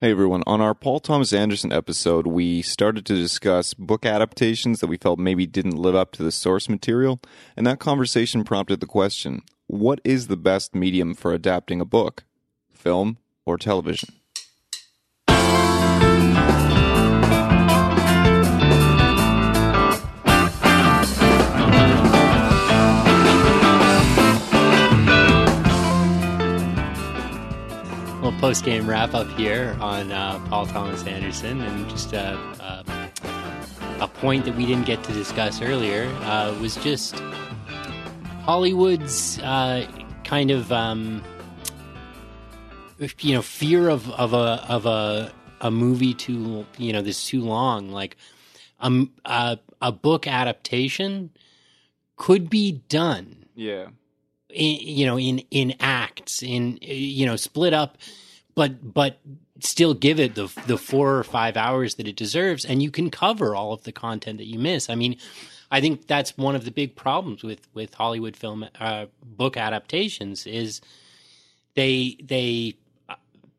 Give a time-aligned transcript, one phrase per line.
[0.00, 4.86] Hey everyone, on our Paul Thomas Anderson episode, we started to discuss book adaptations that
[4.86, 7.20] we felt maybe didn't live up to the source material,
[7.56, 12.22] and that conversation prompted the question what is the best medium for adapting a book?
[12.72, 14.10] Film or television?
[28.38, 33.10] Post game wrap up here on uh, Paul Thomas Anderson, and just a, a,
[34.00, 37.18] a, point that we didn't get to discuss earlier uh, was just
[38.44, 39.86] Hollywood's uh,
[40.24, 41.22] kind of um,
[43.20, 47.42] you know fear of of a of a a movie too you know this too
[47.42, 48.16] long like
[48.80, 51.30] um, a a book adaptation
[52.16, 53.88] could be done Yeah.
[54.48, 57.98] in, you know in in acts in you know split up
[58.58, 59.20] but but
[59.60, 63.08] still give it the the 4 or 5 hours that it deserves and you can
[63.10, 64.90] cover all of the content that you miss.
[64.90, 65.16] I mean
[65.70, 70.46] i think that's one of the big problems with with hollywood film uh, book adaptations
[70.46, 70.80] is
[71.74, 72.74] they they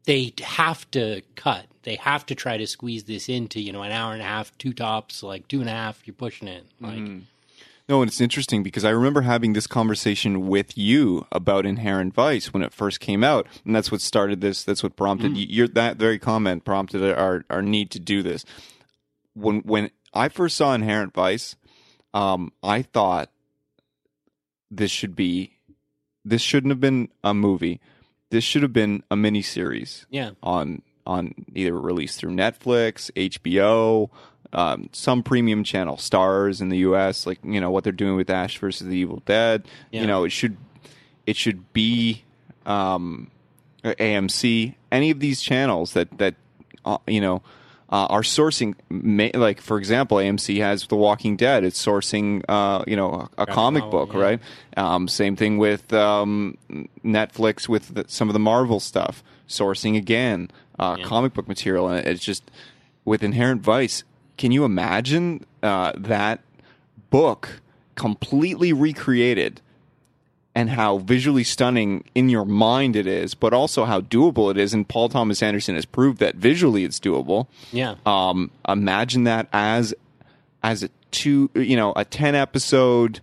[0.06, 1.68] they have to cut.
[1.84, 4.58] They have to try to squeeze this into you know an hour and a half
[4.58, 6.66] two tops like two and a half you're pushing it.
[6.82, 6.98] Like
[7.90, 12.54] No, and it's interesting because I remember having this conversation with you about Inherent Vice
[12.54, 14.64] when it first came out, and that's what started this.
[14.64, 18.46] That's what prompted your that very comment prompted our our need to do this.
[19.34, 21.56] When when I first saw Inherent Vice,
[22.14, 23.32] um, I thought
[24.70, 25.58] this should be
[26.24, 27.82] this shouldn't have been a movie.
[28.30, 34.12] This should have been a mini series yeah on on either released through Netflix, HBO,
[34.54, 37.26] um, some premium channel, Starz in the U.S.
[37.26, 39.68] Like you know what they're doing with Ash versus the Evil Dead.
[39.92, 40.02] Yeah.
[40.02, 40.58] You know it should
[41.26, 42.24] it should be
[42.66, 43.30] um,
[43.84, 44.76] AMC.
[44.92, 46.36] Any of these channels that that
[46.86, 47.42] uh, you know.
[47.92, 48.76] Uh, are sourcing
[49.36, 53.46] like for example AMC has The Walking Dead it's sourcing uh, you know a, a
[53.48, 54.22] comic novel, book yeah.
[54.22, 54.40] right
[54.78, 56.56] um, same thing with um,
[57.04, 61.06] Netflix with the, some of the Marvel stuff, sourcing again uh, Yeah.
[61.06, 62.52] comic book material, and it's just
[63.06, 64.04] with Inherent Vice.
[64.40, 66.40] Can you imagine uh, that
[67.10, 67.62] book
[67.96, 69.62] completely recreated?
[70.56, 74.74] And how visually stunning in your mind it is, but also how doable it is.
[74.74, 79.94] And Paul Thomas Anderson has proved that visually it's doable yeah um, imagine that as
[80.64, 83.22] as a two you know a 10 episode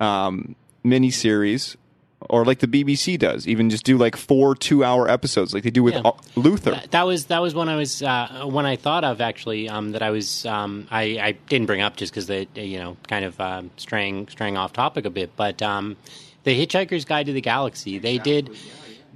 [0.00, 0.54] um,
[0.84, 1.76] miniseries
[2.20, 5.70] or like the bbc does even just do like four two hour episodes like they
[5.70, 6.10] do with Yeah.
[6.34, 9.68] luther That- that was that was when I was uh, when I thought of actually
[9.68, 12.96] um, that I was um, I, I didn't bring up just because they you know
[13.06, 15.96] kind of um, straying straying off topic a bit, but um,
[16.44, 18.50] the Hitchhiker's Guide to the Galaxy they did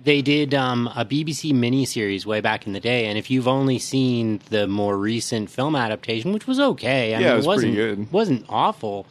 [0.04, 3.78] they did um, a BBC miniseries way back in the day, and if you've only
[3.78, 7.74] seen the more recent film adaptation, which was okay, I Yeah, mean, it was wasn't
[7.74, 8.12] pretty good.
[8.12, 9.06] wasn't awful.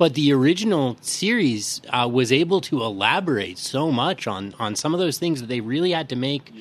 [0.00, 4.98] But the original series uh, was able to elaborate so much on, on some of
[4.98, 6.54] those things that they really had to make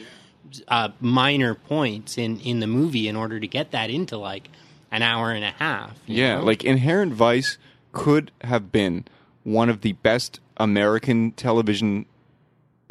[0.67, 4.49] uh, minor points in, in the movie in order to get that into like
[4.91, 5.97] an hour and a half.
[6.05, 6.43] yeah know?
[6.43, 7.57] like inherent vice
[7.93, 9.05] could have been
[9.43, 12.05] one of the best american television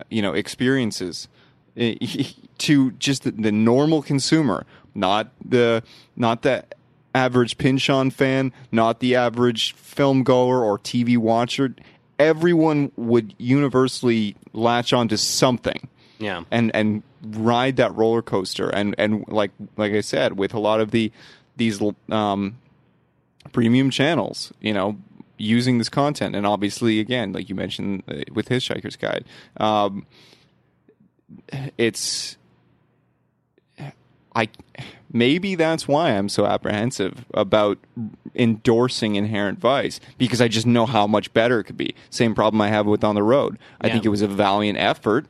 [0.09, 1.29] you know experiences
[1.77, 1.95] eh,
[2.57, 5.83] to just the, the normal consumer not the
[6.17, 6.65] not the
[7.15, 11.75] average Pynchon fan not the average film goer or tv watcher
[12.19, 15.89] everyone would universally latch onto something
[16.19, 18.69] yeah, and and ride that roller coaster.
[18.69, 21.13] And and like like I said with a lot of the
[21.57, 21.81] these
[22.11, 22.59] um
[23.53, 24.99] premium channels you know
[25.39, 26.35] using this content.
[26.35, 29.25] And obviously again like you mentioned uh, with Hitchhiker's Guide
[29.59, 30.07] um
[31.77, 32.37] it's
[34.35, 34.49] I
[35.13, 37.79] maybe that's why I'm so apprehensive about
[38.35, 41.95] endorsing Inherent Vice because I just know how much better it could be.
[42.11, 43.59] Same problem I have with On the Road.
[43.81, 43.95] I Yeah.
[43.95, 45.27] think it was a valiant effort,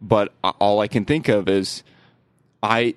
[0.00, 1.82] but all I can think of is
[2.62, 2.94] I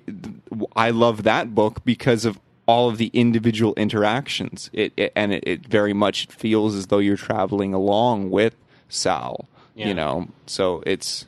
[0.74, 4.70] I love that book because of all of the individual interactions.
[4.72, 8.54] It, it and it, it very much feels as though you're traveling along with
[8.88, 9.48] Sal.
[9.74, 9.88] Yeah.
[9.88, 11.26] You know, so it's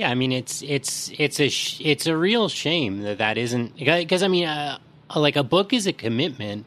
[0.00, 0.10] yeah.
[0.10, 4.22] I mean, it's it's it's a sh- it's a real shame that that isn't because
[4.22, 4.78] I mean, uh,
[5.14, 6.66] like a book is a commitment,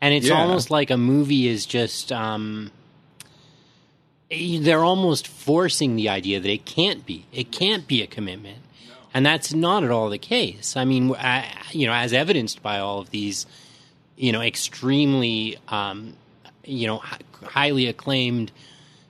[0.00, 0.40] and it's Yeah.
[0.40, 2.12] almost like a movie is just.
[2.12, 2.70] Um,
[4.28, 7.26] they're almost forcing the idea that it can't be.
[7.32, 8.58] It can't be a commitment,
[9.14, 10.76] and that's not at all the case.
[10.76, 13.46] I mean, uh, you know, as evidenced by all of these,
[14.16, 16.14] you know, extremely, um,
[16.64, 18.50] you know, hi- highly acclaimed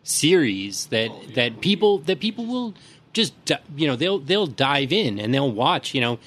[0.03, 2.75] series that that people that people will
[3.17, 3.33] just
[3.77, 6.19] you know they'll they'll dive in and they'll watch you know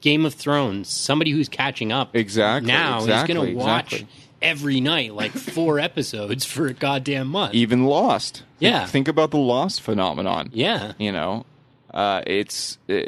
[0.00, 0.88] Game of Thrones.
[0.88, 4.08] Somebody who's catching up Exactly, now exactly, is going to watch exactly.
[4.42, 7.54] every night like four episodes for a goddamn month.
[7.54, 8.42] Even Lost.
[8.58, 8.84] Yeah.
[8.86, 10.50] Think about the Lost phenomenon.
[10.52, 11.46] yeah, you know
[11.94, 13.00] uh, it's uh,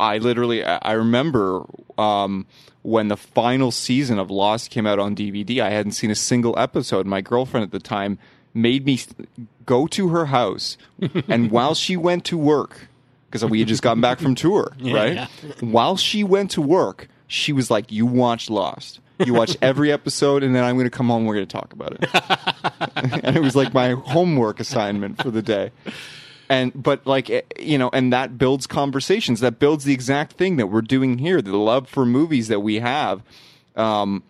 [0.00, 1.64] i literally i I remember
[1.98, 2.46] um,
[2.82, 6.58] when the final season of lost came out on dvd i hadn't seen a single
[6.58, 8.18] episode my girlfriend at the time
[8.54, 8.98] made me
[9.66, 10.78] go to her house
[11.28, 12.86] and while she went to work
[13.26, 15.14] because we had just gotten back from tour right?
[15.14, 15.26] yeah.
[15.60, 19.00] while she went to work she was like you watch lost.
[19.24, 21.72] You watch every episode and then i'm going to come home we're going to talk
[21.72, 23.24] about it.
[23.24, 25.70] And it was like my homework assignment for the day.
[26.48, 29.40] And but like eh, you know and that builds conversations.
[29.40, 32.80] That builds the exact thing that we're doing here the love for movies that we
[32.80, 33.22] have.
[33.76, 34.22] Um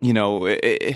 [0.00, 0.94] you know eh, eh,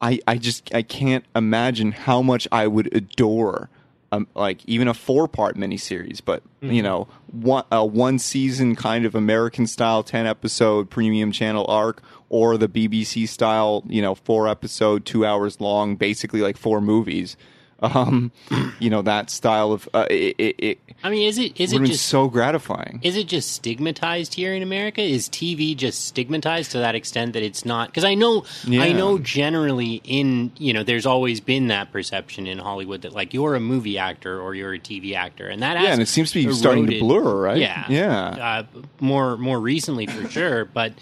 [0.00, 3.68] i i just i can't imagine how much i would adore
[4.12, 9.04] um, like even a four part miniseries, but you know, one a one season kind
[9.04, 14.48] of American style ten episode premium channel arc, or the BBC style, you know, four
[14.48, 17.36] episode, two hours long, basically like four movies.
[17.80, 18.32] Um,
[18.78, 20.34] you know that style of uh, it.
[20.38, 23.00] it, it I mean, is it is it just so gratifying.
[23.02, 25.02] is it just stigmatized here in America?
[25.02, 27.88] Is TV just stigmatized to that extent that it's not?
[27.88, 32.58] Because I know, I know generally in you know, there's always been that perception in
[32.58, 35.92] Hollywood that like you're a movie actor or you're a TV actor, and that yeah,
[35.92, 37.58] and it seems to be starting to blur, right?
[37.58, 38.28] Yeah, yeah.
[38.28, 40.94] Uh, more more recently for sure, but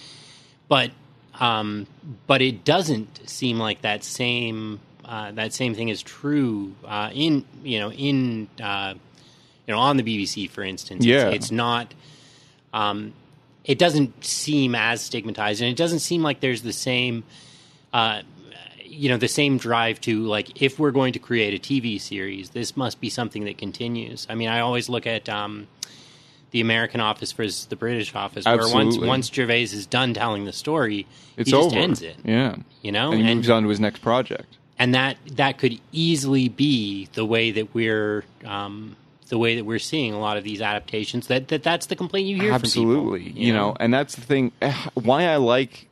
[0.69, 0.91] but
[1.39, 1.87] um,
[2.27, 7.45] but it doesn't seem like that same uh, that same thing is true uh, in
[7.63, 8.95] you know in uh,
[9.67, 11.05] you know on the BBC for instance.
[11.05, 11.29] Yeah.
[11.29, 11.95] it's, it's not.
[12.73, 13.13] Um,
[13.65, 17.25] it doesn't seem as stigmatized, and it doesn't seem like there's the same.
[17.93, 18.23] Uh,
[18.85, 22.51] you know the same drive to like if we're going to create a TV series,
[22.51, 24.27] this must be something that continues.
[24.31, 25.67] I mean, I always look at um,
[26.53, 30.53] the American office versus the British office, where once once Gervais is done telling the
[30.53, 31.07] story,
[31.37, 31.77] it's he just over.
[31.77, 32.17] ends it.
[32.25, 34.57] Yeah, You know, and he and moves on to his next project.
[34.79, 38.97] And that that could easily be the way that we're um,
[39.29, 41.27] the way that we're seeing a lot of these adaptations.
[41.29, 43.43] That, that that's the complaint you hear absolutely from people.
[43.43, 45.89] you know and that's the thing eh, why i like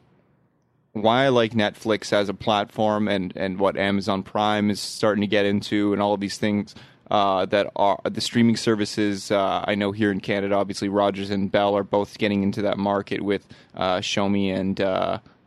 [0.93, 5.27] why i like netflix as a platform and and what amazon prime is starting to
[5.27, 6.75] get into and all of these things
[7.11, 11.53] uh, that are the streaming services uh, I know here in Canada, obviously Rogers and
[11.53, 14.81] Bell are both getting into that market with uh, Shomi and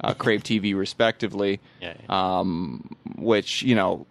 [0.06, 1.60] uh, Crave TV, respectively.
[1.81, 4.06] Yeah, Um, which you know,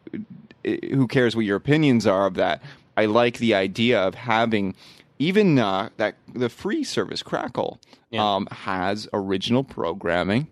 [0.66, 2.62] i- who cares what your opinions are of that?
[2.96, 4.74] I like the idea of having
[5.18, 7.78] even uh, that the free service Crackle
[8.10, 8.34] Yeah.
[8.34, 10.48] um, has original programming,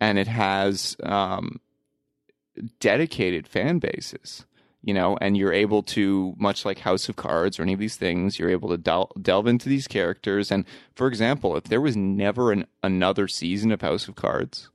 [0.00, 1.60] and it has um,
[2.80, 4.44] dedicated fan bases.
[4.80, 7.96] You know, and you're able to, much like House of Cards or any of these
[7.96, 10.52] things, you're able to del- delve into these characters.
[10.52, 10.64] And
[10.94, 14.70] for example, if there was never an, another season of House of Cards,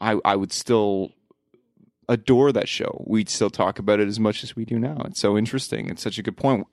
[0.00, 1.12] I, I would still
[2.08, 3.04] adore that show.
[3.06, 5.02] We'd still talk about it as much as we do now.
[5.06, 5.88] It's so interesting.
[5.88, 6.66] It's such a good point.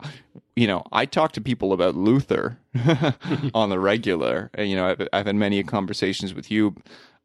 [0.56, 2.58] You know, I talk to people about Luther
[3.54, 4.50] on the regular.
[4.54, 6.76] And, you know, I've, I've had many conversations with you.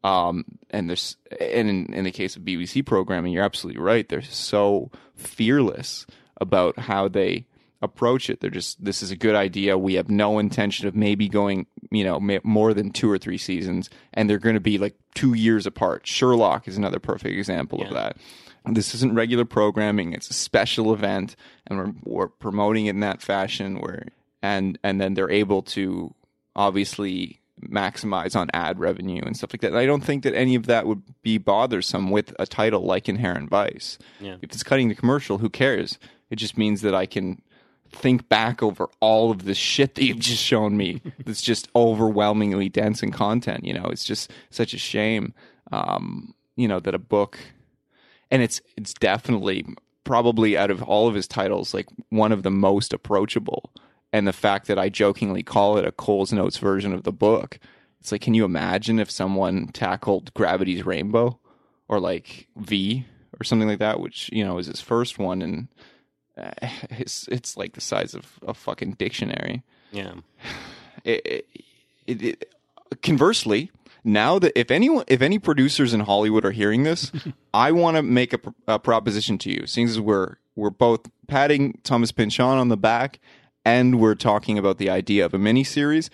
[0.03, 4.07] Um, and there's, and in, in the case of BBC programming, you're absolutely right.
[4.07, 6.05] They're so fearless
[6.39, 7.47] about how they
[7.81, 8.39] approach it.
[8.39, 9.77] They're just, this is a good idea.
[9.77, 13.89] We have no intention of maybe going, you know, more than two or three seasons,
[14.13, 16.05] and they're going to be like two years apart.
[16.07, 18.17] Sherlock is another perfect example of that.
[18.67, 21.35] This isn't regular programming; it's a special event,
[21.67, 23.79] and we're, we're promoting it in that fashion.
[23.79, 24.07] Where
[24.41, 26.13] and and then they're able to
[26.55, 29.69] obviously maximize on ad revenue and stuff like that.
[29.69, 33.07] And I don't think that any of that would be bothersome with a title like
[33.07, 33.97] Inherent Vice.
[34.19, 34.35] Yeah.
[34.41, 35.97] If it's cutting the commercial, who cares?
[36.29, 37.41] It just means that I can
[37.95, 42.69] think back over all of this shit that you've just shown me that's just overwhelmingly
[42.69, 43.65] dense in content.
[43.65, 45.33] You know, it's just such a shame,
[45.71, 47.39] um, you know, that a book,
[48.29, 49.65] and it's it's definitely
[50.03, 53.71] probably out of all of his titles, like one of the most approachable.
[54.13, 57.59] And the fact that I jokingly call it a Cole's Notes version of the book,
[57.99, 61.39] it's like, can you imagine if someone tackled Gravity's Rainbow
[61.89, 63.05] or like V
[63.39, 65.67] or something like that, which you know is his first one, and
[66.89, 70.15] it's it's like the size of a fucking dictionary Yeah,
[71.03, 71.47] it,
[72.05, 72.55] it, it,
[73.01, 73.71] conversely,
[74.03, 77.11] now that if anyone, if any producers in Hollywood are hearing this,
[77.53, 79.65] I want to make a, pr- a proposition to you.
[79.65, 83.19] Seeing as we're we're both patting Thomas Pynchon on the back,
[83.63, 86.09] and we're talking about the idea of a miniseries,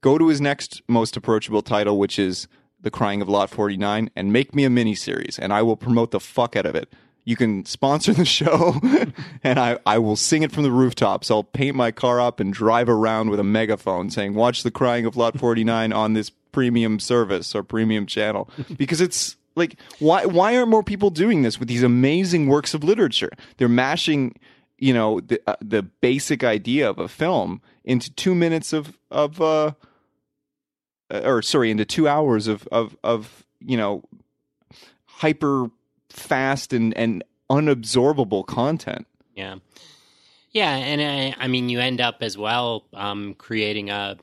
[0.00, 2.48] go to his next most approachable title, which is
[2.80, 6.10] The Crying of Lot Forty Nine, and make me a miniseries, and I will promote
[6.10, 6.92] the fuck out of it.
[7.30, 8.74] You can sponsor the show
[9.44, 11.30] and I, I will sing it from the rooftops.
[11.30, 15.06] I'll paint my car up and drive around with a megaphone saying, watch the crying
[15.06, 18.50] of Lot 49 on this premium service or premium channel.
[18.76, 22.82] Because it's like, why, why aren't more people doing this with these amazing works of
[22.82, 23.30] literature?
[23.58, 24.36] They're mashing,
[24.78, 29.40] you know, the, uh, the basic idea of a film into two minutes of, of,
[29.40, 29.72] uh,
[31.10, 34.02] or sorry, into two hours of, of, of, you know,
[35.04, 35.70] hyper
[36.10, 39.06] fast and, and unabsorbable content.
[39.34, 39.56] Yeah.
[40.52, 44.16] Yeah, and I, I mean, you end up as well um, creating a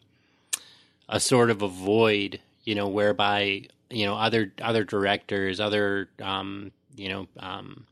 [1.09, 6.71] a sort of a void, you know, whereby you know other other directors, other um,
[6.95, 7.85] you know um,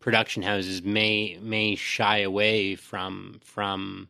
[0.00, 4.08] production houses may may shy away from from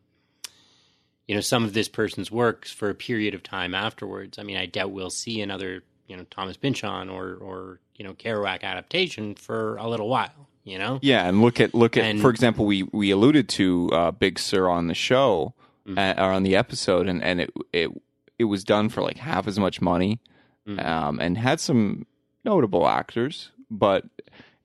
[1.27, 4.39] you know some of this person's works for a period of time afterwards.
[4.39, 8.13] I mean, I doubt we'll see another you know Thomas Pynchon or or you know
[8.13, 10.47] Kerouac adaptation for a little while.
[10.63, 13.89] You know, Yeah, and look at look at And- for example, we we alluded to
[13.93, 15.53] uh, Big Sur on the show
[15.87, 15.97] Mm.
[15.97, 17.89] uh, or on the episode, and and it it
[18.37, 20.19] it was done for like half as much money,
[20.67, 20.85] Mm.
[20.85, 22.05] um, and had some
[22.45, 24.05] notable actors, but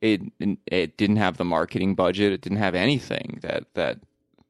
[0.02, 0.20] it
[0.66, 2.32] it didn't have the marketing budget.
[2.34, 4.00] It didn't have anything that that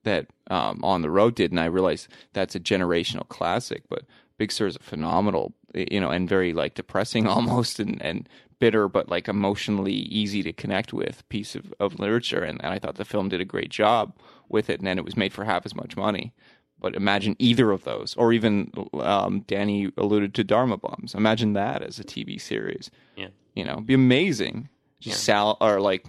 [0.03, 3.83] that um, on the road did, and I realized that's a generational classic.
[3.89, 4.03] But
[4.39, 8.29] Big Sur is a phenomenal, you know, and very like depressing almost, and and
[8.59, 12.43] bitter, but like emotionally easy to connect with piece of, of literature.
[12.43, 14.17] And, and I thought the film did a great job
[14.49, 16.33] with it, and then it was made for half as much money.
[16.79, 21.15] But imagine either of those, or even um, Danny alluded to Dharma Bums.
[21.15, 22.91] Imagine that as a TV series.
[23.17, 23.29] Yeah.
[23.55, 24.69] You know, it'd be amazing.
[25.01, 26.07] Just Sal or like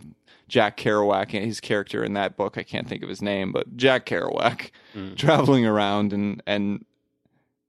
[0.48, 2.58] Jack Kerouac and his character in that book.
[2.58, 4.72] I can't think of his name, but Jack Kerouac
[5.16, 6.86] traveling around and and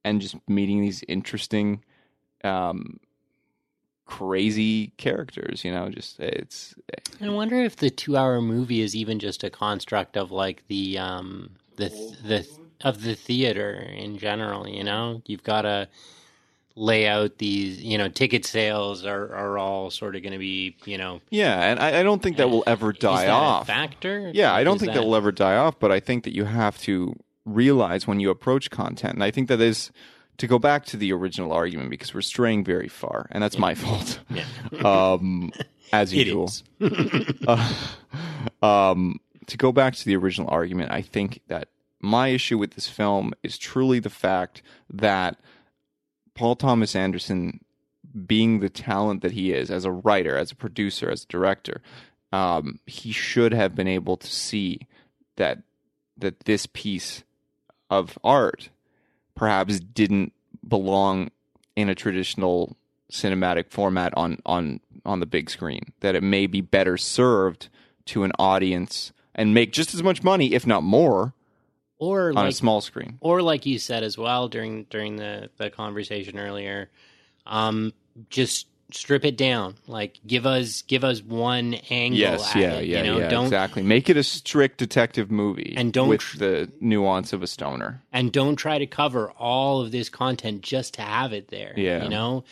[0.05, 1.85] and just meeting these interesting,
[2.45, 2.99] um,
[4.07, 5.65] crazy characters.
[5.65, 6.75] You know, just it's
[7.21, 11.51] I wonder if the two-hour movie is even just a construct of like the um
[11.77, 11.89] the
[12.25, 12.47] the
[12.83, 14.69] of the theater in general.
[14.69, 15.89] You know, you've got to
[16.75, 17.83] lay out these.
[17.83, 20.77] You know, ticket sales are are all sort of going to be.
[20.85, 23.65] You know, yeah, and I, I don't think that will ever is die off.
[23.65, 24.31] a factor?
[24.33, 26.35] Yeah, I don't Is think that- that will ever die off, but I think that
[26.35, 27.15] you have to
[27.45, 29.91] realize when you approach content, and I think that is
[30.39, 33.75] to go back to the original argument because we're straying very far, and that's my
[33.75, 34.21] fault.
[34.31, 34.45] Yeah.
[34.85, 35.53] um,
[35.93, 36.51] as usual.
[37.47, 37.73] Uh,
[38.63, 41.69] um, to go back to the original argument, I think that
[42.01, 45.39] my issue with this film is truly the fact that
[46.35, 47.65] Paul Thomas Anderson,
[48.27, 51.81] being the talent that he is as a writer, as a producer, as a director,
[52.33, 54.87] um, he should have been able to see
[55.37, 55.63] that
[56.17, 57.25] that this piece
[57.91, 58.69] of art
[59.39, 60.33] perhaps didn't
[60.67, 61.31] belong
[61.77, 62.77] in a traditional
[63.11, 67.69] cinematic format on on on the big screen that it may be better served
[68.05, 71.33] to an audience and make just as much money if not more
[71.99, 73.17] Or on like a small screen.
[73.21, 76.91] or like you said as well during during the the conversation earlier
[77.47, 77.93] um
[78.29, 79.75] just strip it down.
[79.87, 83.19] Like give us give us one angle yes at yeah it, yeah you know?
[83.19, 83.83] yeah don't exactly.
[83.83, 88.03] Make it a strict detective movie And don't with tr- the nuance of a stoner.
[88.13, 92.03] And don't try to cover all of this content just to have it there Yeah.
[92.05, 92.45] you know?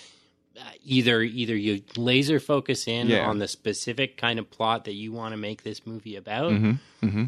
[0.59, 3.29] Uh, either either you laser focus in Yeah.
[3.29, 6.73] on the specific kind of plot that you want to make this movie about hmm
[7.03, 7.25] hmm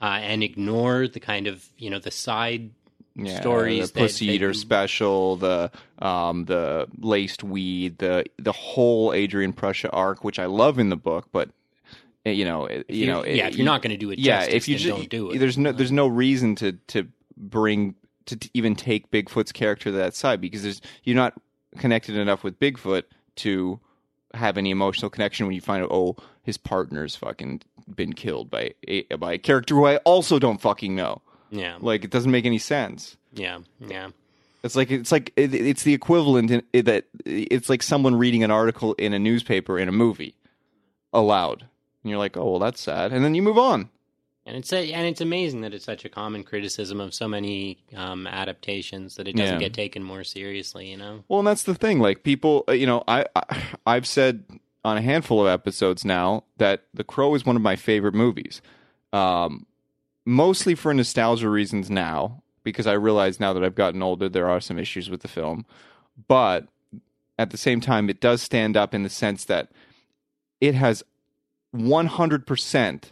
[0.00, 2.70] uh, and ignore the kind of you know the side
[3.16, 5.70] yeah, stories the pussy eater special, the
[6.00, 10.96] um, the laced weed, the the whole Adrian Prussia arc, which I love in the
[10.96, 11.48] book, but
[12.26, 14.10] eh, you know, it- you, you- know, yeah it- if you're not going to do
[14.10, 16.72] it yeah, if you then ju- don't do it there's no there's no reason to
[16.88, 17.06] to
[17.36, 17.94] bring
[18.26, 21.34] to t- even take Bigfoot's character to that side because there's you're not
[21.78, 23.04] connected enough with Bigfoot
[23.36, 23.78] to
[24.34, 27.62] have any emotional connection when you find out oh his partner's fucking
[27.94, 31.22] been killed by a, by a character who I also don't fucking know.
[31.50, 33.16] Yeah Like it doesn't make any sense.
[33.32, 34.08] yeah yeah
[34.62, 38.42] It's like it's like it, it's the equivalent in, it, that it's like someone reading
[38.44, 40.34] an article in a newspaper in a movie
[41.12, 41.62] aloud,
[42.02, 43.90] and you're like, oh well, that's sad, and then you move on.
[44.48, 47.78] And it's a, and it's amazing that it's such a common criticism of so many
[47.96, 49.66] um, adaptations that it doesn't Yeah.
[49.66, 50.88] get taken more seriously.
[50.88, 51.98] You know, Well, and that's the thing.
[51.98, 53.42] Like people, uh, you know, I, I
[53.86, 54.44] I've said
[54.84, 58.62] on a handful of episodes now that The Crow is one of my favorite movies.
[59.12, 59.66] Um,
[60.26, 64.60] mostly for nostalgia reasons now, because I realize now that I've gotten older, there are
[64.60, 65.64] some issues with the film.
[66.28, 66.66] But
[67.38, 69.70] at the same time, it does stand up in the sense that
[70.60, 71.02] it has
[71.74, 73.02] 100%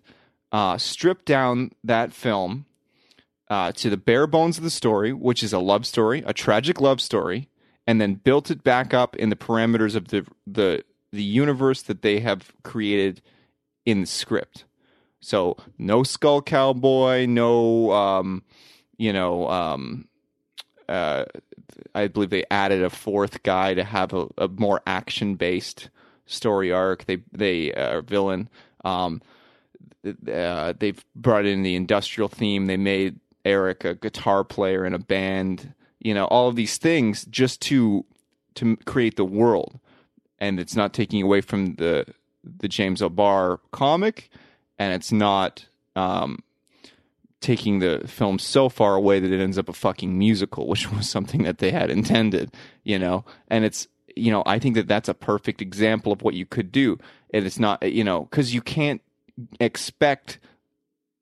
[0.53, 2.67] uh, stripped down that film
[3.49, 6.81] uh, to the bare bones of the story, which is a love story, a tragic
[6.81, 7.49] love story,
[7.87, 12.03] and then built it back up in the parameters of the the the universe that
[12.03, 13.21] they have created
[13.85, 14.65] in the script.
[15.25, 18.43] So no skull cowboy, no um,
[18.99, 20.07] you know, um,
[20.87, 21.25] uh,
[21.95, 25.89] I believe they added a fourth guy to have a, a more action based
[26.27, 27.07] story arc.
[27.07, 28.51] They they uh, villain.
[28.85, 29.23] Um,
[30.31, 32.67] uh, they've brought in the industrial theme.
[32.67, 35.73] They made Eric a guitar player in a band.
[36.01, 38.05] You know, all of these things just to
[38.57, 39.81] to create the world,
[40.39, 42.05] and it's not taking away from the
[42.45, 44.29] the James O'Barr comic,
[44.79, 45.67] and it's not
[45.97, 46.43] um,
[47.41, 51.09] taking the film so far away that it ends up a fucking musical, which was
[51.09, 52.53] something that they had intended,
[52.83, 53.25] you know.
[53.49, 56.71] And it's you know, I think that that's a perfect example of what you could
[56.71, 56.99] do,
[57.33, 59.03] and it's not you know because you can't
[59.61, 60.39] expect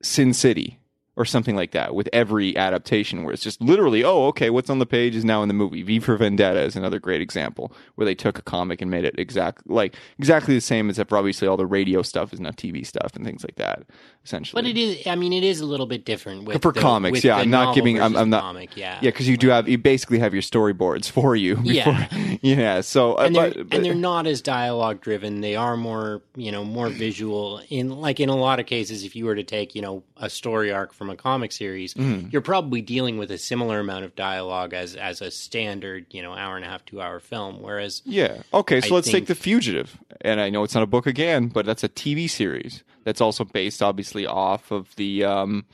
[0.03, 0.79] Sin City
[1.15, 4.79] or something like that with every adaptation where it's just literally oh okay what's on
[4.79, 8.05] the page is now in the movie v for vendetta is another great example where
[8.07, 11.47] they took a comic and made it exact like exactly the same except for obviously
[11.47, 13.83] all the radio stuff is now tv stuff and things like that
[14.25, 15.05] essentially But it is.
[15.07, 17.75] I mean, it is a little bit different with For the- comics, yeah, I'm not
[17.75, 20.43] giving- I'm- I'm not- Comic, yeah, yeah because you do have you basically have your
[20.43, 22.37] storyboards for you before, Yeah.
[22.41, 25.41] yeah so uh, and they're but- but- and they're not as dialogue driven.
[25.41, 27.61] They are more you know more visual.
[27.69, 30.31] In like in a lot of cases, if you were to take you know a
[30.31, 32.29] story arc from a comic series, Mm-hmm.
[32.31, 36.33] you're probably dealing with a similar amount of dialogue as as a standard you know
[36.33, 37.61] hour and a half two hour film.
[37.61, 38.43] Whereas Yeah.
[38.55, 39.99] Okay, so I let's take The Fugitive.
[40.21, 43.45] And I know it's not a book again, but that's a TV series that's also
[43.45, 45.65] based obviously off of the um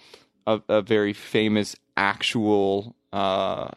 [0.47, 3.69] a, a very famous actual uh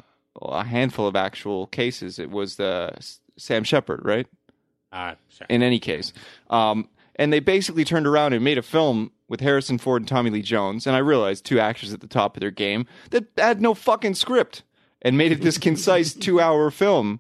[0.42, 2.18] a handful of actual cases.
[2.18, 2.92] It was the
[3.38, 4.28] Sam Sheppard, right?
[4.94, 5.48] uh, sorry.
[5.50, 6.14] in any case.
[6.50, 6.88] Um,
[7.22, 10.42] and they basically turned around and made a film with Harrison Ford and Tommy Lee
[10.42, 10.88] Jones.
[10.88, 14.16] And I realized two actors at the top of their game that had no fucking
[14.16, 14.64] script
[15.04, 17.20] and made it this concise two hour film,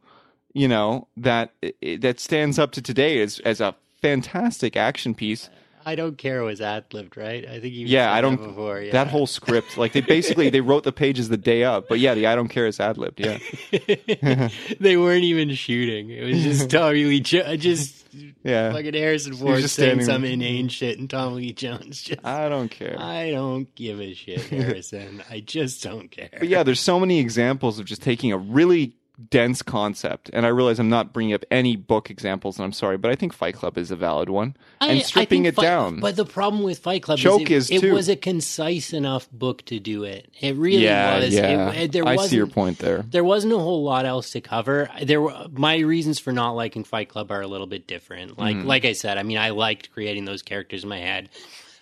[0.53, 1.53] you know, that
[1.99, 5.51] that stands up to today as, as a fantastic action piece.
[5.85, 7.45] I don't care was ad libbed, right?
[7.47, 8.37] I think you Yeah, I don't.
[8.37, 8.79] before.
[8.81, 8.91] Yeah.
[8.91, 12.13] That whole script, like they basically they wrote the pages the day up, but yeah,
[12.13, 13.19] the I don't care is ad libbed.
[13.19, 13.37] Yeah,
[14.79, 16.09] they weren't even shooting.
[16.09, 18.05] It was just Tommy Lee Jones, just
[18.43, 18.71] yeah.
[18.71, 20.31] fucking Harrison Ford saying some there.
[20.31, 22.25] inane shit, and Tommy Lee Jones just.
[22.25, 22.95] I don't care.
[22.99, 25.23] I don't give a shit, Harrison.
[25.29, 26.29] I just don't care.
[26.39, 28.95] But yeah, there's so many examples of just taking a really
[29.29, 32.97] dense concept, and I realize I'm not bringing up any book examples, and I'm sorry,
[32.97, 35.99] but I think Fight Club is a valid one, I- and stripping it Fight- down.
[35.99, 39.29] But the problem with Fight Club Choke is is it, it was a concise enough
[39.31, 40.29] book to do it.
[40.39, 41.33] It really yeah, was.
[41.33, 43.03] yeah, It, it- there I see your point there.
[43.09, 44.89] There wasn't a whole lot else to cover.
[45.03, 48.39] There were my reasons for not liking Fight Club are a little bit different.
[48.39, 48.65] Like Mm.
[48.65, 51.29] like I said, I mean, I liked creating those characters in my head.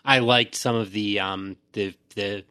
[0.06, 2.44] I liked some of the um the the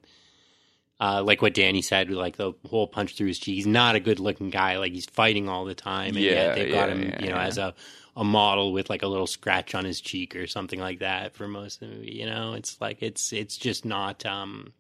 [1.01, 3.55] uh, like what Danny said, like the whole punch through his cheek.
[3.57, 4.79] He's not a good looking guy.
[4.79, 7.37] Like he's fighting all the time, and Yeah, yet they've got him, yeah, you know,
[7.37, 7.47] yeah.
[7.47, 7.75] as a
[8.17, 11.47] a model with like a little scratch on his cheek or something like that for
[11.47, 12.13] most of the movie.
[12.13, 14.27] You know, it's like it's it's just not.
[14.27, 14.73] um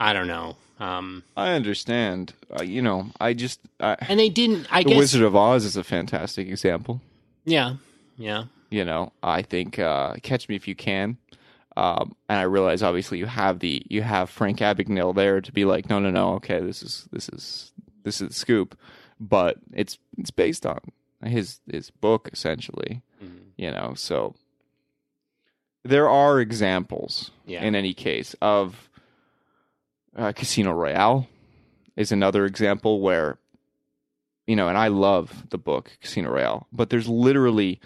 [0.00, 0.56] I don't know.
[0.80, 2.32] Um I understand.
[2.58, 4.66] Uh, you know, I just I, And they didn't.
[4.70, 4.98] I the guess.
[4.98, 7.00] Wizard of Oz is a fantastic example.
[7.44, 7.74] yeah,
[8.16, 8.44] yeah.
[8.70, 11.18] You know, I think uh, Catch Me If You Can.
[11.76, 15.64] Um, and I realize obviously you have the you have Frank Abagnale there to be
[15.64, 17.72] like, no, no, no, okay, this is this is
[18.04, 18.76] this is the scoop,
[19.18, 20.78] but it's it's based on
[21.24, 23.40] his his book essentially, Mhm.
[23.56, 23.94] you know.
[23.96, 24.34] So
[25.84, 27.62] there are examples Yeah.
[27.64, 28.88] in any case of
[30.14, 31.26] uh, Casino Royale
[31.96, 33.38] is another example where
[34.46, 37.80] you know, and I love the book Casino Royale, but there's literally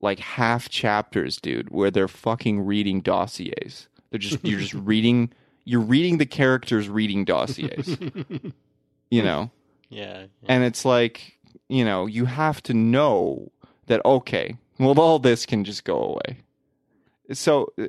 [0.00, 3.88] like half chapters, dude, where they're fucking reading dossiers.
[4.10, 5.32] They're just you're just reading
[5.64, 7.88] you're reading the characters reading dossiers.
[9.10, 9.50] you know?
[9.90, 10.26] Yeah, yeah.
[10.48, 13.50] And it's like, you know, you have to know
[13.86, 16.38] that okay, well all this can just go away.
[17.32, 17.86] So uh,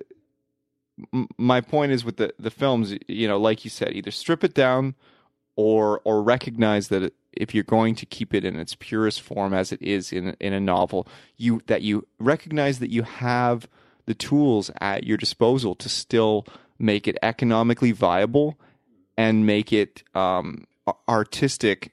[1.38, 4.54] my point is with the the films, you know, like you said, either strip it
[4.54, 4.95] down
[5.56, 9.72] or or recognize that if you're going to keep it in its purest form as
[9.72, 13.68] it is in in a novel, you that you recognize that you have
[14.06, 16.46] the tools at your disposal to still
[16.80, 18.58] make it economically viable
[19.18, 20.65] and make it um,
[21.08, 21.92] artistic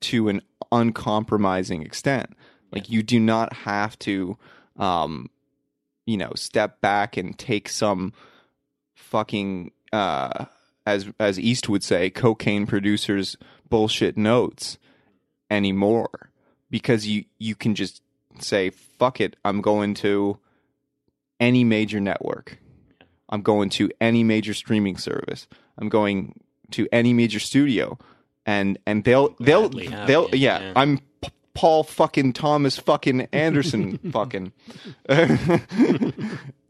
[0.00, 0.42] to an
[0.72, 2.36] uncompromising extent.
[2.72, 4.36] Like you do not have to,
[4.76, 5.30] um,
[6.04, 8.12] you know, step back and take some
[8.94, 10.46] fucking uh,
[10.86, 13.36] as as East would say, cocaine producers
[13.68, 14.78] bullshit notes
[15.50, 16.30] anymore
[16.70, 18.02] because you you can just
[18.40, 20.38] say fuck it, I'm going to
[21.40, 22.58] any major network.
[23.28, 25.46] I'm going to any major streaming service.
[25.78, 26.40] I'm going
[26.72, 27.98] to any major studio
[28.46, 30.72] and and they'll they'll Gladly have they'll yeah, yeah.
[30.76, 34.52] I'm p- Paul fucking Thomas fucking Anderson fucking,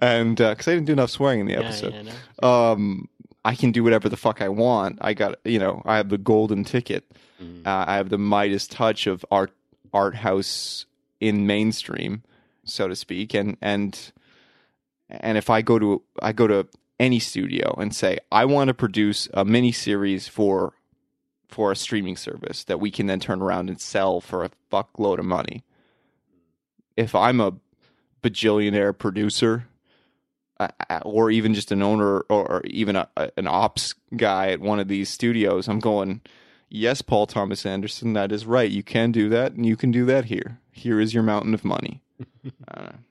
[0.01, 2.49] and because I didn't do enough swearing in the Yeah, episode, yeah, no.
[2.49, 3.09] um,
[3.45, 4.99] I can do whatever the fuck I want.
[5.01, 7.05] I got you know I have the golden ticket.
[7.43, 7.67] Mhm.
[7.67, 9.53] Uh, I have the Midas touch of art
[9.93, 10.87] art house
[11.21, 12.23] in mainstream,
[12.65, 14.13] so to speak, and and
[15.11, 16.67] and if I go to I go to
[17.01, 20.75] any studio and say I want to produce a mini series for
[21.49, 25.19] for a streaming service that we can then turn around and sell for a fuckload
[25.19, 25.63] of money.
[26.97, 27.55] If I'm a
[28.23, 29.67] bajillionaire producer,
[30.61, 30.69] uh,
[31.05, 34.89] or even just an owner, or, even a, a- an ops guy at one of
[34.89, 36.21] these studios, I'm going,
[36.69, 38.71] yes, Paul Thomas Anderson, that is right.
[38.71, 40.59] You can do that, and you can do that here.
[40.73, 42.03] Here is your mountain of money.
[42.69, 42.91] I.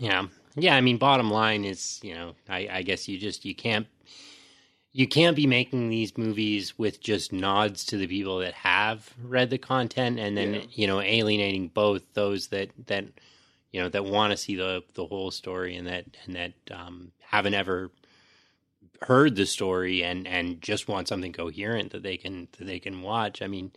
[0.00, 0.26] Yeah.
[0.56, 3.86] Yeah, I mean bottom line is, you know, I, I guess you just you can't
[4.94, 9.50] you can't be making these movies with just nods to the people that have read
[9.50, 10.60] the content and then, Yeah.
[10.72, 13.04] you know, alienating both those that that
[13.72, 17.12] you know, that want to see the the whole story and that and that um
[17.20, 17.90] haven't ever
[19.02, 23.02] heard the story and and just want something coherent that they can that they can
[23.02, 23.42] watch.
[23.42, 23.72] I mean,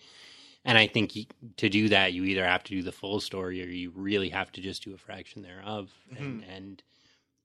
[0.64, 1.26] and I think you,
[1.58, 4.52] to do that, you either have to do the full story or you really have
[4.54, 5.92] to just do a fraction thereof.
[6.18, 6.84] And and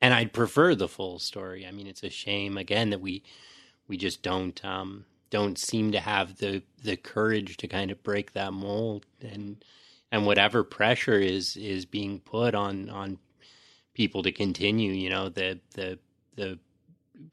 [0.01, 1.67] and I'd prefer the full story.
[1.67, 3.23] I mean, it's a shame again that we
[3.87, 8.33] we just don't um don't seem to have the the courage to kind of break
[8.33, 9.65] that mold and
[10.13, 13.19] and whatever pressure is is being put on on
[13.95, 15.99] people to continue you know the the
[16.37, 16.59] the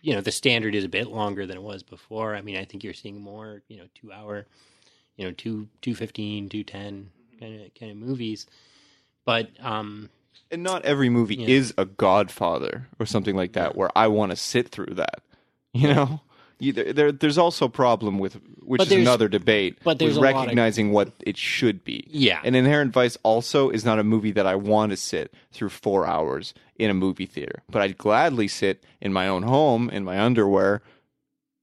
[0.01, 2.35] you know the standard is a bit longer than it was before.
[2.35, 4.45] I mean i think you're seeing more you know two hour
[5.15, 7.09] you know two two fifteen two ten
[7.39, 8.47] kind of kind of movies.
[9.25, 10.09] But um
[10.51, 11.47] And not every movie Yeah.
[11.47, 15.21] is a Godfather or something like that, where I want to sit through that.
[15.73, 16.21] You know,
[16.59, 19.77] you, there, there, there's also a problem with which But is another debate.
[19.83, 22.05] but there's with a of- recognizing what it should be.
[22.09, 25.69] yeah And Inherent Vice also is not a movie that I want to sit through
[25.69, 30.03] four hours in a movie theater, but I'd gladly sit in my own home in
[30.03, 30.81] my underwear.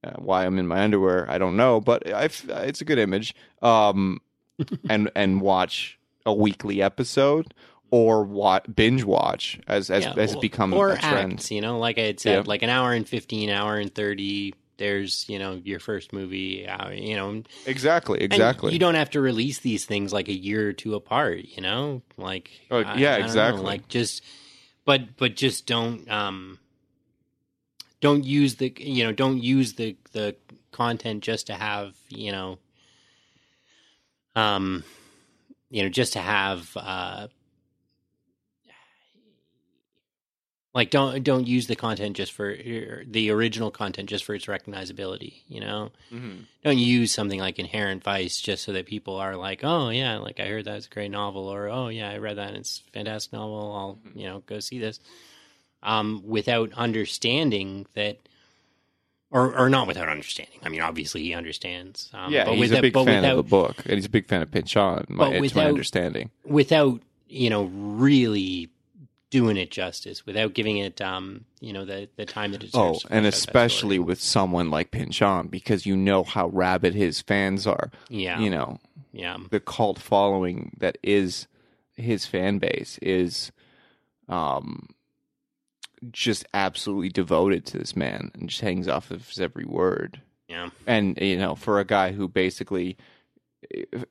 [0.03, 3.35] Uh, why I'm in my underwear, I don't know, but I've, it's a good image.
[3.63, 4.21] Um,
[4.89, 7.53] and and watch a weekly episode
[7.91, 11.35] or wa binge watch as as, Yeah, as or- become or a trend.
[11.35, 12.43] acts, you know, like I had said, Yeah.
[12.47, 14.55] like an hour and fifteen, hour and thirty.
[14.77, 18.73] There's, you know, your first movie, uh, you know, Exactly, exactly.
[18.73, 22.03] you don't have to release these things like a year or two apart, you know,
[22.17, 23.65] like Oh, I- yeah, I don't know, exactly.
[23.65, 24.23] like just,
[24.85, 26.59] but but just don't um,
[28.01, 30.37] don't use the you know don't use the the
[30.73, 32.59] content just to have you know,
[34.37, 34.85] um,
[35.71, 37.29] you know, just to have uh
[40.75, 42.57] like don't don't use the content just for
[43.07, 46.47] the original content just for its recognizability you know Mhm.
[46.65, 50.41] don't use something like inherent vice just so that people are like oh yeah like
[50.41, 52.91] i heard that's a great novel or oh yeah i read that and it's a
[52.91, 54.99] fantastic novel i'll you know go see this
[55.83, 58.19] um without understanding that
[59.31, 62.79] or or not without understanding i mean obviously he understands um, yeah, but he's without,
[62.79, 65.05] a big fan without, of the book, and he's a big fan of Pynchon.
[65.09, 66.31] My, But it's my without- understanding.
[66.45, 68.69] without you know really
[69.35, 72.93] doing it justice without giving it um you know the the time that it Oh,
[72.93, 76.47] deserves to and flesh out that especially with someone like Pynchon, because you know how
[76.49, 77.91] rabid his fans are.
[78.09, 78.79] yeah You know,
[79.13, 81.49] yeah the cult following that is
[81.97, 83.51] his fan base is
[84.29, 84.89] um
[86.13, 90.21] just absolutely devoted to this man and just hangs off of his every word.
[90.49, 92.97] yeah And you know, for a guy who basically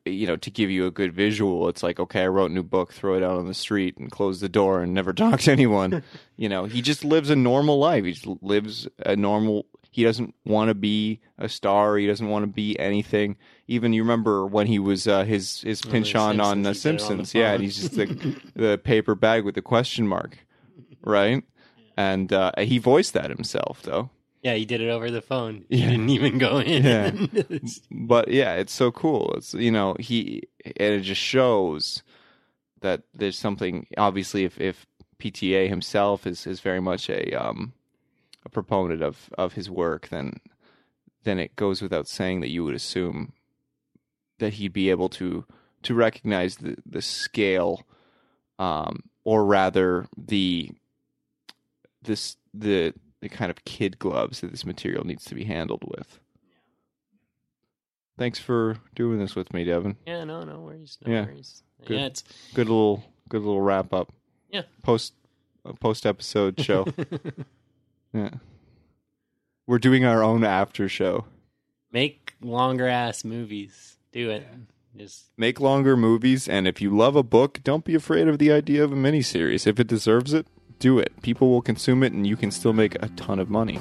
[0.06, 2.64] you know, to give you a good visual, it's like, okay, I wrote a new
[2.64, 5.52] book, throw it out on the street and close the door and never talk to
[5.52, 6.04] anyone.
[6.38, 8.06] you know, he just lives a normal life.
[8.06, 11.98] He just lives a normal he doesn't want to be a star.
[11.98, 13.38] He doesn't want to be anything.
[13.68, 17.32] Even you remember when he was uh, his his Oh, Pynchon on The Simpsons, Simpsons,
[17.32, 19.62] he did it on the yeah, and he's just the the paper bag with the
[19.62, 20.40] question mark,
[21.02, 21.44] right?
[21.96, 24.10] And uh, he voiced that himself, though.
[24.44, 25.78] Yeah he did it over the phone Yeah.
[25.86, 27.12] he didn't even go in Yeah.
[27.92, 29.34] But yeah, it's so cool.
[29.38, 32.04] It's you know he and it just shows
[32.82, 33.88] that there's something.
[33.98, 34.86] Obviously, if if
[35.20, 37.74] PTA himself is is very much a um
[38.46, 40.40] a proponent of of his work, then
[41.24, 43.32] then it goes without saying that you would assume
[44.40, 45.46] that he'd be able to
[45.84, 47.86] to recognize the the scale,
[48.60, 50.72] um, or rather the
[52.02, 56.20] this the the kind of kid gloves that this material needs to be handled with.
[58.18, 59.98] Thanks for doing this with me, Devin.
[60.06, 61.26] yeah no no worries no Yeah.
[61.26, 61.98] worries Good.
[62.00, 64.12] yeah it's Good little good little wrap up.
[64.52, 64.64] Yeah.
[64.84, 65.14] Post
[65.66, 66.86] uh, post episode show.
[68.14, 68.30] yeah.
[69.66, 71.26] We're doing our own after show.
[71.92, 74.46] make longer ass movies do it.
[74.96, 78.52] Just Make longer movies, and if you love a book, don't be afraid of the
[78.52, 79.66] idea of a miniseries.
[79.66, 80.46] If it deserves it,
[80.80, 81.12] do it.
[81.22, 83.80] People will consume it, and you can still make a ton of money.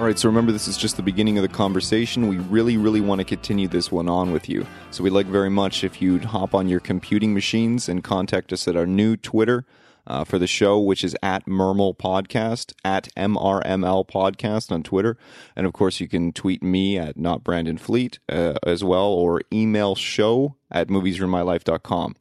[0.00, 2.26] All right, so remember, this is just the beginning of the conversation.
[2.26, 4.66] We really, really want to continue this one on with you.
[4.90, 8.66] So we'd like very much if you'd hop on your computing machines and contact us
[8.66, 9.66] at our new Twitter
[10.10, 15.16] uh, for the show, which is at Mermel Podcast, at MRML Podcast on Twitter.
[15.54, 19.40] And of course, you can tweet me at not Brandon Fleet uh, as well, or
[19.52, 22.16] email show at moviesrunmylife.com.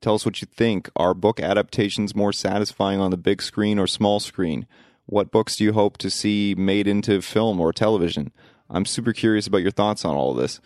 [0.00, 0.88] Tell us what you think.
[0.94, 4.68] Are book adaptations more satisfying on the big screen or small screen?
[5.06, 8.30] What books do you hope to see made into film or television?
[8.70, 10.60] I'm super curious about your thoughts on all of this.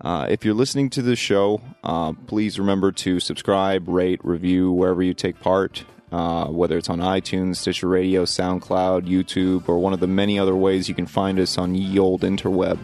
[0.00, 5.02] Uh, if you're listening to the show, uh, please remember to subscribe, rate, review wherever
[5.02, 10.00] you take part, uh, whether it's on iTunes, Stitcher Radio, SoundCloud, YouTube, or one of
[10.00, 12.78] the many other ways you can find us on ye old interweb.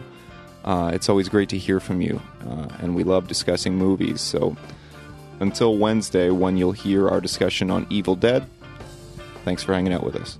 [0.63, 4.21] Uh, it's always great to hear from you, uh, and we love discussing movies.
[4.21, 4.55] So
[5.39, 8.47] until Wednesday, when you'll hear our discussion on Evil Dead,
[9.43, 10.37] thanks for hanging out with us.